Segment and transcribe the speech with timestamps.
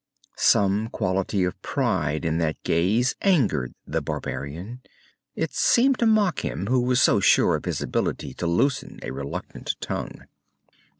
[0.37, 4.81] Some quality of pride in that gaze angered the barbarian.
[5.35, 9.11] It seemed to mock him, who was so sure of his ability to loosen a
[9.11, 10.23] reluctant tongue.